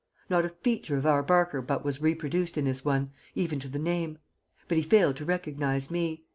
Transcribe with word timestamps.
Not 0.31 0.45
a 0.45 0.49
feature 0.63 0.97
of 0.97 1.05
our 1.05 1.21
Barker 1.21 1.61
but 1.61 1.85
was 1.85 2.01
reproduced 2.01 2.57
in 2.57 2.65
this 2.65 2.83
one, 2.83 3.11
even 3.35 3.59
to 3.59 3.67
the 3.67 3.77
name. 3.77 4.17
But 4.67 4.77
he 4.77 4.83
failed 4.83 5.15
to 5.17 5.25
recognize 5.25 5.91
me. 5.91 6.23